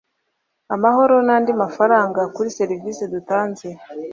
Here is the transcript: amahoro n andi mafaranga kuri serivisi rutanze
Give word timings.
amahoro 0.75 1.15
n 1.27 1.29
andi 1.35 1.51
mafaranga 1.61 2.21
kuri 2.35 2.47
serivisi 2.59 3.03
rutanze 3.11 3.67